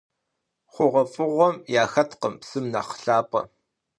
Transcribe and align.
ХъугъуэфӀыгъуэм 0.73 1.55
яхэткъым 1.83 2.35
псым 2.39 2.65
нэхъ 2.73 2.91
лъапӀэ. 3.03 3.41